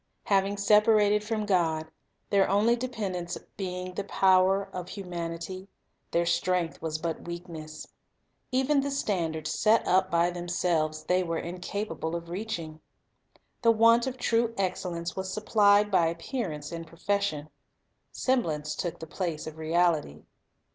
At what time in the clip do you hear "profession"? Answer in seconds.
16.87-17.49